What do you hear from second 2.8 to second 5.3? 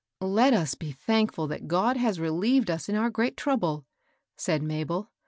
in our great trouble," said Mabel.